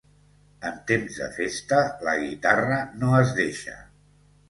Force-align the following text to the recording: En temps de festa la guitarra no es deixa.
En 0.69 0.79
temps 0.91 1.19
de 1.25 1.27
festa 1.35 1.83
la 2.09 2.17
guitarra 2.25 2.83
no 3.05 3.15
es 3.23 3.39
deixa. 3.45 3.81